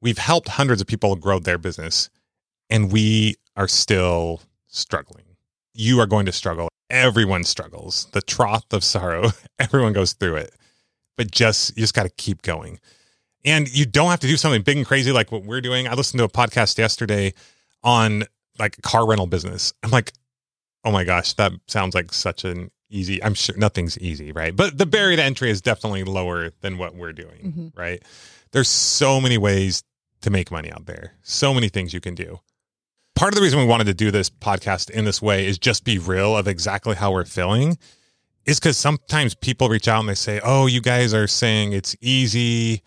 [0.00, 2.08] We've helped hundreds of people grow their business,
[2.70, 5.24] and we are still struggling.
[5.74, 6.68] You are going to struggle.
[6.90, 8.06] Everyone struggles.
[8.12, 10.54] The trough of sorrow, everyone goes through it.
[11.16, 12.78] But just, you just got to keep going.
[13.44, 15.88] And you don't have to do something big and crazy like what we're doing.
[15.88, 17.34] I listened to a podcast yesterday
[17.82, 18.24] on
[18.58, 19.72] like car rental business.
[19.82, 20.12] I'm like,
[20.84, 23.22] oh my gosh, that sounds like such an easy.
[23.22, 24.54] I'm sure nothing's easy, right?
[24.54, 27.78] But the barrier to entry is definitely lower than what we're doing, Mhm.
[27.78, 28.02] right?
[28.52, 29.82] There's so many ways
[30.22, 31.14] to make money out there.
[31.22, 32.40] So many things you can do.
[33.14, 35.84] Part of the reason we wanted to do this podcast in this way is just
[35.84, 37.76] be real of exactly how we're feeling.
[38.46, 41.94] Is because sometimes people reach out and they say, "Oh, you guys are saying it's
[42.00, 42.82] easy,"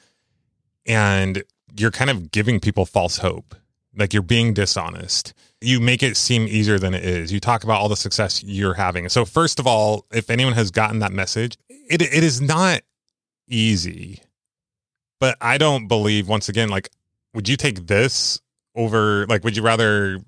[0.87, 1.43] and
[1.77, 3.55] you're kind of giving people false hope.
[3.95, 5.33] Like you're being dishonest.
[5.59, 7.31] You make it seem easier than it is.
[7.31, 9.09] You talk about all the success you're having.
[9.09, 12.81] So first of all, if anyone has gotten that message, it it is not
[13.47, 14.21] easy.
[15.19, 16.89] But I don't believe once again like
[17.33, 18.39] would you take this
[18.75, 20.19] over like would you rather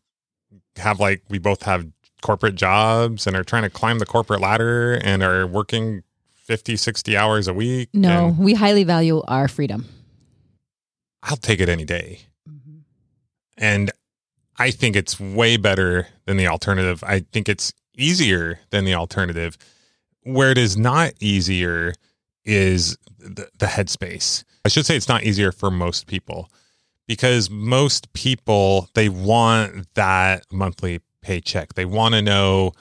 [0.76, 1.88] have like we both have
[2.22, 6.04] corporate jobs and are trying to climb the corporate ladder and are working
[6.36, 9.86] 50 60 hours a week No, we highly value our freedom.
[11.24, 12.20] I'll take it any day.
[13.64, 13.92] And
[14.58, 17.02] I think it's way better than the alternative.
[17.08, 19.58] I think it's easier than the alternative.
[20.24, 21.94] Where it is not easier
[22.44, 24.44] is the, the headspace.
[24.66, 26.50] I should say it's not easier for most people
[27.08, 31.76] because most people, they want that monthly paycheck.
[31.76, 32.74] They want to know,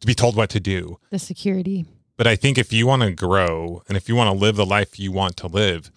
[0.00, 0.98] to be told what to do.
[1.10, 1.84] The security.
[2.16, 4.66] But I think if you want to grow and if you want to live the
[4.66, 5.90] life you want to live,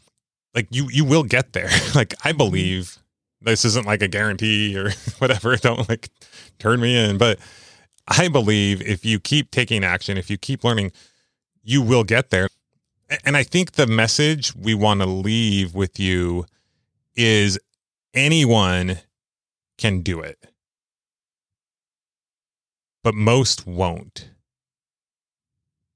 [0.55, 1.69] like you you will get there.
[1.95, 2.97] like I believe
[3.45, 5.55] this isn't like a guarantee or whatever.
[5.55, 6.09] Don't like
[6.59, 7.39] turn me in, but
[8.07, 10.91] I believe if you keep taking action, if you keep learning,
[11.63, 12.47] you will get there.
[13.23, 16.45] And I think the message we want to leave with you
[17.15, 17.59] is
[18.13, 18.99] anyone
[19.77, 20.47] can do it.
[23.03, 24.29] But most won't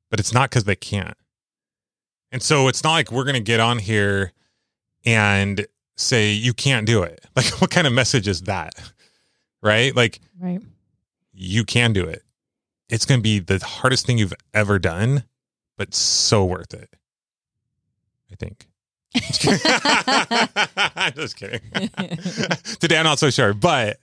[0.09, 1.17] but it's not because they can't.
[2.31, 4.33] And so it's not like we're going to get on here
[5.05, 5.65] and
[5.99, 7.23] say, you can't do it.
[7.35, 8.73] Like, what kind of message is that?
[9.61, 9.95] Right?
[9.95, 10.61] Like, Right.
[11.33, 12.23] you can do it.
[12.89, 15.23] It's going to be the hardest thing you've ever done,
[15.77, 16.89] but so worth it.
[18.31, 18.67] I think.
[21.15, 21.61] Just kidding.
[22.79, 23.97] Today I'm not so sure, but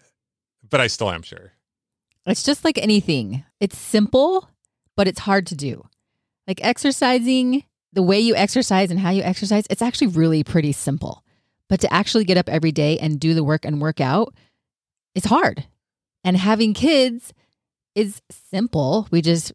[0.68, 1.52] but I still am sure.
[2.26, 3.44] It's just like anything.
[3.61, 4.50] It's simple,
[4.96, 5.87] but it's hard to do.
[6.48, 11.22] Like exercising, the way you exercise and how you exercise, it's actually really pretty simple.
[11.68, 14.35] But to actually get up every day and do the work and work out,
[15.14, 15.66] it's hard.
[16.22, 17.33] And having kids
[17.94, 19.09] is simple.
[19.11, 19.52] We just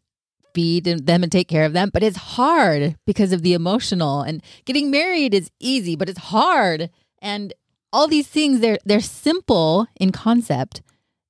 [0.52, 4.42] feed them and take care of them, but it's hard because of the emotional and
[4.64, 6.90] getting married is easy, but it's hard.
[7.20, 7.54] And
[7.92, 10.82] all these things they're they're simple in concept,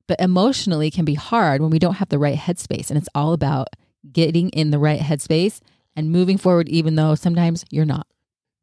[0.07, 2.91] but emotionally can be hard when we don't have the right headspace.
[2.91, 3.69] And it's all about
[4.11, 5.61] getting in the right headspace
[5.95, 8.07] and moving forward, even though sometimes you're not.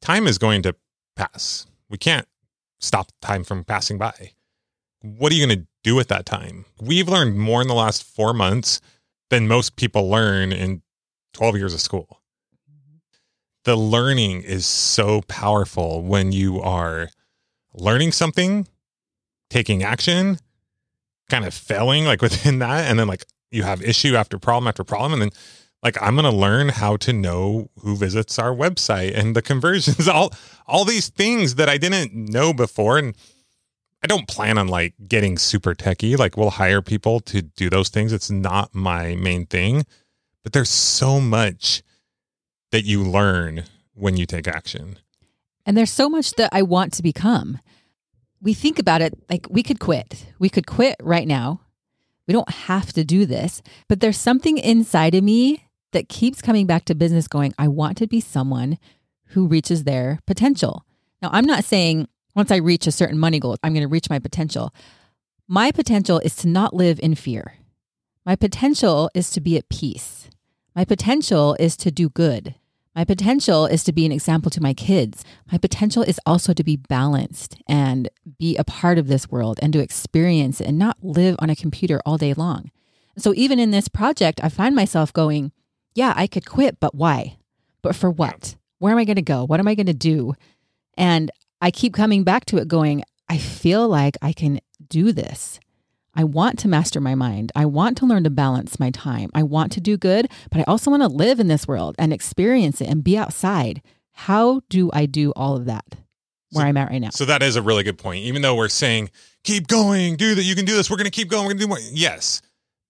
[0.02, 0.76] time is going to
[1.16, 1.68] pass.
[1.90, 2.28] We can't
[2.80, 4.32] stop time from passing by.
[5.02, 6.66] What are you going to do with that time?
[6.82, 8.82] We've learned more in the last four months
[9.30, 10.82] than most people learn in
[11.34, 12.22] 12 years of school.
[12.70, 12.98] Mm-hmm.
[13.64, 17.10] The learning is so powerful when you are
[17.74, 18.68] learning something,
[19.50, 20.40] taking action,
[21.30, 24.84] kind of failing like within that, and then like you have issue after problem after
[24.84, 25.32] problem, and then
[25.84, 30.08] like i'm going to learn how to know who visits our website and the conversions
[30.08, 30.34] all
[30.68, 33.16] all these things that i didn't know before and
[34.04, 37.90] i don't plan on like getting super techie like we'll hire people to do those
[37.90, 39.86] things it's not my main thing
[40.44, 41.84] but there's so much
[42.72, 43.64] that you learn
[43.94, 44.98] when you take action
[45.66, 47.60] And there's so much that I want to become.
[48.42, 50.26] We think about it like we could quit.
[50.40, 51.62] We could quit right now.
[52.26, 56.66] We don't have to do this, but there's something inside of me that keeps coming
[56.66, 58.78] back to business going, I want to be someone
[59.28, 60.86] who reaches their potential.
[61.22, 64.10] Now, I'm not saying once I reach a certain money goal, I'm going to reach
[64.10, 64.74] my potential.
[65.48, 67.56] My potential is to not live in fear.
[68.26, 70.30] My potential is to be at peace.
[70.76, 72.56] My potential is to do good.
[72.96, 75.24] My potential is to be an example to my kids.
[75.52, 79.72] My potential is also to be balanced and be a part of this world and
[79.74, 82.72] to experience it and not live on a computer all day long.
[83.18, 85.52] So even in this project, I find myself going,
[85.96, 87.38] yeah, I could quit, but why?
[87.82, 88.56] But for what?
[88.80, 89.46] Where am I going to go?
[89.46, 90.34] What am I going to do?
[90.98, 95.60] And I keep coming back to it going, I feel like I can do this.
[96.16, 97.52] I want to master my mind.
[97.56, 99.30] I want to learn to balance my time.
[99.34, 102.12] I want to do good, but I also want to live in this world and
[102.12, 103.82] experience it and be outside.
[104.12, 105.86] How do I do all of that
[106.52, 107.12] where So- I'm at right now?
[107.12, 108.24] So that is a really good point.
[108.26, 109.12] Even though we're saying,
[109.44, 111.60] keep going, do that, you can do this, we're going to keep going, we're going
[111.60, 111.80] to do more.
[111.92, 112.42] Yes.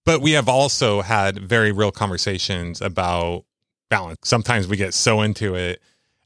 [0.06, 3.46] But we have also had very real conversations about
[3.90, 4.18] balance.
[4.24, 5.82] Sometimes we get so into it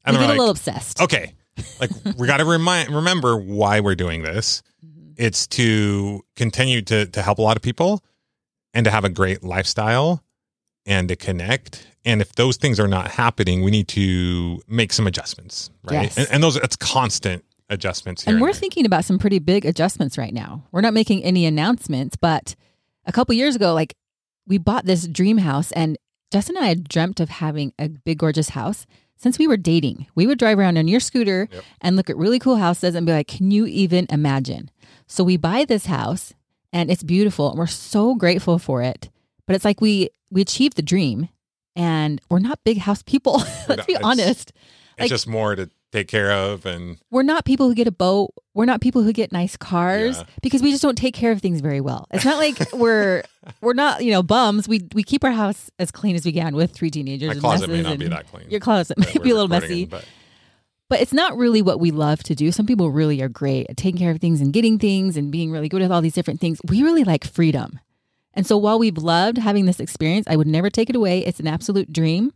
[0.06, 1.02] and we get a little obsessed.
[1.02, 1.34] okay,
[1.80, 4.62] like we got to remind, remember why we're doing this.
[4.86, 5.14] Mhm.
[5.18, 8.02] It's to continue to, to help a lot of people
[8.74, 10.24] and to have a great lifestyle
[10.86, 11.88] and to connect.
[12.06, 16.04] And if those things are not happening, we need to make some adjustments, right?
[16.04, 16.18] Yes.
[16.18, 18.24] And, and those, it's constant adjustments.
[18.24, 20.64] Here And we're thinking about some pretty big adjustments right now.
[20.72, 22.56] We're not making any announcements, but
[23.06, 23.96] a couple years ago, like
[24.48, 25.98] we bought this dream house, and
[26.32, 28.86] Justin and I had dreamt of having a big, gorgeous house
[29.18, 30.08] since we were dating.
[30.16, 31.64] We would drive around on your scooter Yep.
[31.82, 34.70] and look at really cool houses and be like, can you even imagine?
[35.08, 36.34] So we buy this house
[36.74, 39.10] and it's beautiful and we're so grateful for it.
[39.46, 41.30] But it's like we we achieved the dream
[41.76, 43.44] and we're not big house people.
[43.70, 44.52] Let's be honest.
[44.98, 47.92] it's like- just more to take care of and we're not people who get a
[47.92, 48.34] boat.
[48.56, 50.24] We're not people who get nice cars Yeah.
[50.42, 52.08] because we just don't take care of things very well.
[52.12, 53.24] It's not like we're
[53.62, 54.68] we're not you know bums.
[54.68, 57.28] We we keep our house as clean as we can with three teenagers.
[57.28, 58.50] my and closet may not be that clean.
[58.50, 60.06] Your closet might be a little messy, in, but
[60.90, 62.52] but it's not really what we love to do.
[62.52, 65.52] Some people really are great at taking care of things and getting things and being
[65.52, 66.60] really good at all these different things.
[66.68, 67.80] We really like freedom.
[68.34, 71.20] And so while we've loved having this experience, I would never take it away.
[71.20, 72.34] It's an absolute dream.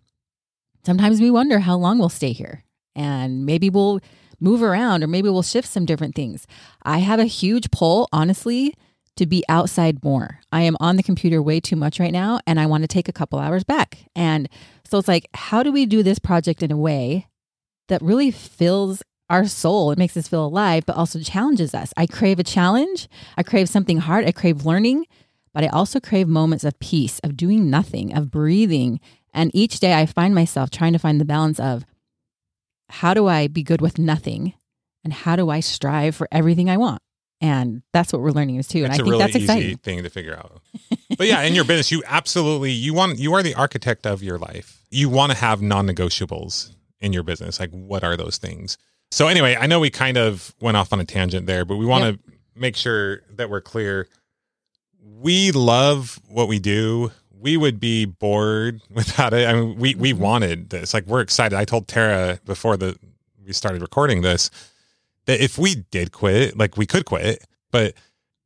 [0.86, 2.64] Sometimes we wonder how long we'll stay here
[2.98, 4.02] and maybe we'll
[4.40, 6.46] move around or maybe we'll shift some different things.
[6.84, 8.74] I have a huge pull, honestly,
[9.16, 10.40] to be outside more.
[10.52, 13.08] I am on the computer way too much right now and I want to take
[13.08, 14.00] a couple hours back.
[14.16, 14.50] And
[14.84, 17.28] so it's like, how do we do this project in a way
[17.88, 19.92] that really fills our soul?
[19.92, 21.94] It makes us feel alive, but also challenges us.
[21.98, 23.10] I crave a challenge.
[23.38, 24.26] I crave something hard.
[24.26, 25.06] I crave learning,
[25.54, 29.00] but I also crave moments of peace, of doing nothing, of breathing.
[29.34, 31.86] And each day I find myself trying to find the balance of
[32.90, 34.54] how do I be good with nothing
[35.04, 37.02] and how do I strive for everything I want?
[37.40, 38.84] And that's what we're learning is too.
[38.84, 39.78] And it's I a think really that's easy exciting.
[39.78, 40.62] thing to figure out.
[41.18, 44.40] but yeah, in your business, you absolutely you want you are the architect of your
[44.40, 44.82] life.
[44.90, 47.60] You want to have non-negotiables in your business.
[47.60, 48.78] Like what are those things?
[49.12, 51.86] So anyway, I know we kind of went off on a tangent there, but we
[51.86, 52.20] want to
[52.56, 54.08] make sure that we're clear.
[55.02, 57.12] We love what we do.
[57.40, 59.48] We would be bored without it.
[59.48, 60.18] I mean, we we Mhm.
[60.18, 60.94] wanted this.
[60.94, 61.56] Like we're excited.
[61.58, 62.98] I told Tara before the
[63.46, 64.50] we started recording this
[65.26, 67.94] that if we did quit, like we could quit, but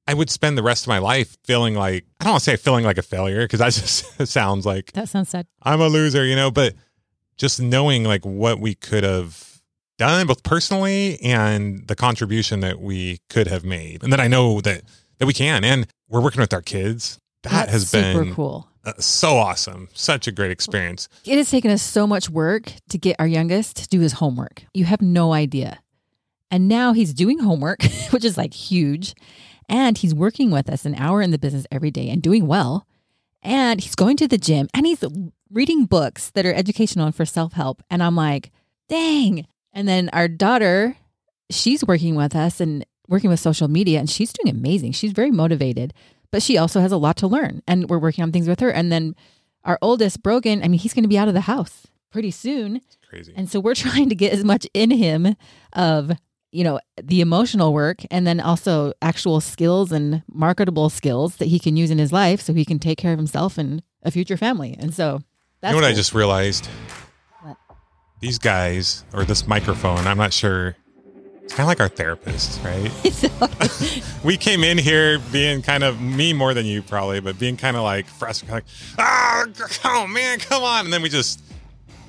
[0.07, 2.55] I would spend the rest of my life feeling like I don't want to say
[2.57, 5.47] feeling like a failure because that just sounds like That sounds sad.
[5.63, 6.73] I'm a loser, you know, but
[7.37, 9.61] just knowing like what we could have
[9.97, 14.03] done both personally and the contribution that we could have made.
[14.03, 14.83] And then I know that
[15.19, 17.19] that we can and we're working with our kids.
[17.43, 18.67] That That's has been super cool.
[18.85, 19.89] Uh, so awesome.
[19.93, 21.07] Such a great experience.
[21.25, 24.63] It has taken us so much work to get our youngest to do his homework.
[24.73, 25.79] You have no idea.
[26.49, 29.13] And now he's doing homework, which is like huge.
[29.69, 32.85] And he's working with us an hour in the business every day and doing well.
[33.43, 35.03] And he's going to the gym and he's
[35.49, 37.81] reading books that are educational and for self help.
[37.89, 38.51] And I'm like,
[38.89, 39.47] dang.
[39.73, 40.97] And then our daughter,
[41.49, 44.91] she's working with us and working with social media and she's doing amazing.
[44.91, 45.93] She's very motivated,
[46.31, 47.61] but she also has a lot to learn.
[47.67, 48.69] And we're working on things with her.
[48.69, 49.15] And then
[49.63, 52.77] our oldest, Brogan, I mean, he's going to be out of the house pretty soon.
[52.77, 53.33] It's crazy.
[53.35, 55.35] And so we're trying to get as much in him
[55.73, 56.11] of,
[56.51, 61.59] you know, the emotional work and then also actual skills and marketable skills that he
[61.59, 64.37] can use in his life so he can take care of himself and a future
[64.37, 64.75] family.
[64.79, 65.21] And so
[65.61, 66.67] that's you know what I just realized?
[67.41, 67.57] What?
[68.19, 70.75] These guys or this microphone, I'm not sure.
[71.43, 74.13] It's kind of like our therapists, right?
[74.23, 77.75] we came in here being kind of me more than you probably, but being kind
[77.75, 78.63] of like frustrated, like,
[78.99, 79.45] ah,
[79.85, 80.85] oh man, come on.
[80.85, 81.41] And then we just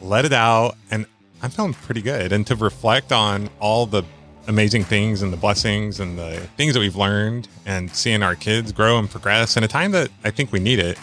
[0.01, 0.77] let it out.
[0.91, 1.07] And
[1.43, 2.33] I'm feeling pretty good.
[2.33, 4.05] And to reflect on all the
[4.49, 8.73] amazing things and the blessings and the things that we've learned and seeing our kids
[8.73, 10.99] grow and progress in a time that I think we need it.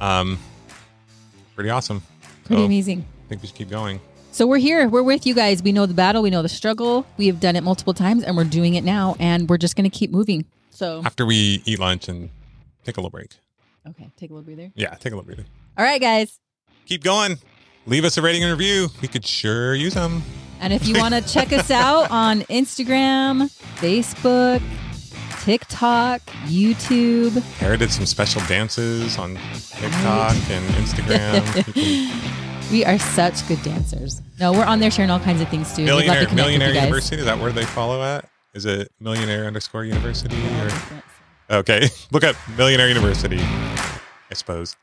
[0.00, 0.38] Um,
[1.54, 2.02] pretty awesome.
[2.44, 3.04] pretty So, amazing.
[3.26, 4.00] I think we should keep going.
[4.32, 4.88] So we're here.
[4.88, 5.62] We're with you guys.
[5.62, 6.22] We know the battle.
[6.22, 7.04] We know the struggle.
[7.18, 9.14] We have done it multiple times and we're doing it now.
[9.20, 10.46] And we're just going to keep moving.
[10.70, 12.30] So, After we eat lunch and
[12.82, 13.32] take a little break.
[13.86, 14.72] okay, take a little breather.
[14.74, 15.44] Yeah, take a little breather.
[15.76, 16.40] All right, guys.
[16.86, 17.36] Keep going.
[17.84, 18.88] Leave us a rating and review.
[19.02, 20.22] We could sure use them.
[20.60, 24.62] And if you want to check us out on Instagram, Facebook,
[25.42, 27.34] TikTok, YouTube,
[27.78, 29.36] did some special dances on
[29.78, 32.28] TikTok and Instagram.
[32.72, 34.20] You can- we are such good dancers.
[34.40, 35.82] No, we're on there sharing all kinds of things too.
[35.84, 36.82] We'd love to millionaire connect with millionaire you guys.
[36.84, 37.16] University.
[37.18, 38.28] Is that where they follow at?
[38.54, 40.70] Is it millionaire underscore university or
[41.58, 41.88] Okay.
[42.12, 44.74] Look at Millionaire University, I suppose.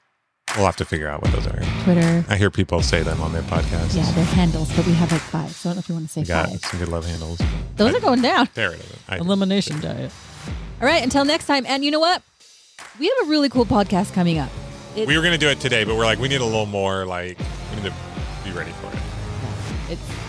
[0.55, 1.61] We'll have to figure out what those are.
[1.83, 2.25] Twitter.
[2.27, 3.95] I hear people say them on their podcasts.
[3.95, 5.51] Yeah, they're handles, but we have like five.
[5.51, 6.59] So I don't know if you want to say We got five.
[6.61, 7.39] some good love handles.
[7.75, 8.49] Those are going down.
[8.55, 8.93] There it is.
[9.07, 10.11] I, Elimination diet.
[10.81, 11.65] All right, until next time.
[11.67, 12.21] And you know what?
[12.99, 14.49] We have a really cool podcast coming up.
[14.95, 17.05] We were going to do it today, but we're like, we need a little more,
[17.05, 17.37] like,
[17.69, 17.93] we need to
[18.43, 18.99] be ready for it.
[19.91, 20.19] It's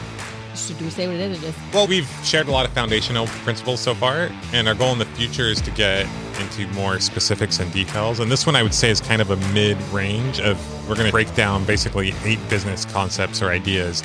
[0.67, 3.27] should we say what it is or just Well, we've shared a lot of foundational
[3.45, 6.07] principles so far, and our goal in the future is to get
[6.41, 8.21] into more specifics and details.
[8.21, 10.59] And this one, I would say, is kind of a mid range of
[10.89, 14.03] we're going to break down basically eight business concepts or ideas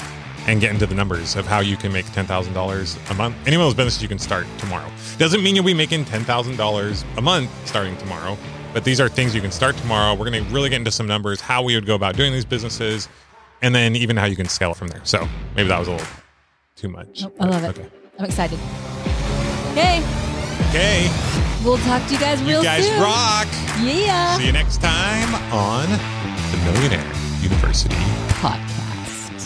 [0.47, 3.35] and get into the numbers of how you can make $10,000 a month.
[3.47, 4.89] Any one of those businesses you can start tomorrow.
[5.17, 8.37] Doesn't mean you'll be making $10,000 a month starting tomorrow,
[8.75, 10.13] but these are things you can start tomorrow.
[10.13, 12.43] We're going to really get into some numbers, how we would go about doing these
[12.43, 13.07] businesses,
[13.61, 14.99] and then even how you can scale it from there.
[15.05, 16.07] So maybe that was a little
[16.75, 17.21] too much.
[17.21, 17.69] Nope, I love it.
[17.69, 17.89] Okay.
[18.19, 18.59] I'm excited.
[19.71, 20.03] Okay,
[20.69, 21.09] Okay.
[21.63, 22.63] we'll talk to you guys real soon.
[22.63, 23.01] You guys soon.
[23.01, 23.47] rock.
[23.81, 24.37] Yeah.
[24.37, 25.89] See you next time on
[26.51, 27.95] the Millionaire University.
[28.43, 29.45] Podcast.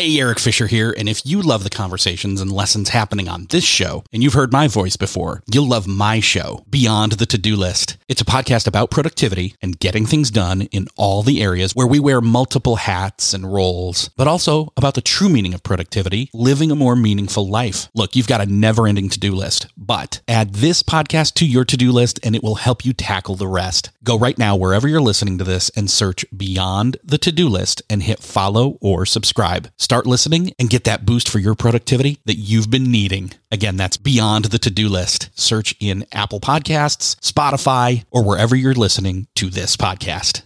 [0.00, 3.64] Hey, Erik Fisher here, and if you love the conversations and lessons happening on this
[3.64, 7.54] show, and you've heard my voice before, you'll love my show, Beyond the To Do
[7.54, 7.98] List.
[8.08, 12.00] It's a podcast about productivity and getting things done in all the areas where we
[12.00, 16.74] wear multiple hats and roles, but also about the true meaning of productivity, living a
[16.74, 17.90] more meaningful life.
[17.94, 21.66] Look, you've got a never ending to do list, but add this podcast to your
[21.66, 23.90] to do list and it will help you tackle the rest.
[24.02, 27.82] Go right now, wherever you're listening to this, and search Beyond the To Do List
[27.90, 29.68] and hit follow or subscribe.
[29.90, 33.32] Start listening and get that boost for your productivity that you've been needing.
[33.50, 35.30] Again, that's Beyond the To Do List.
[35.36, 40.44] Search in Apple Podcasts, Spotify, or wherever you're listening to this podcast.